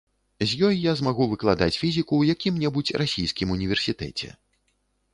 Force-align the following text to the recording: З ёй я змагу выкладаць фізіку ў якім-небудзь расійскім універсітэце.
З 0.45 0.47
ёй 0.67 0.79
я 0.83 0.93
змагу 1.01 1.27
выкладаць 1.35 1.77
фізіку 1.83 2.09
ў 2.17 2.23
якім-небудзь 2.39 2.95
расійскім 3.05 3.57
універсітэце. 3.61 4.37